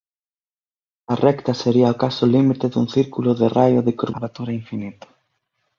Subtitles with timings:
[1.13, 5.07] A recta sería o caso límite dun círculo de raio de curvatura infinito.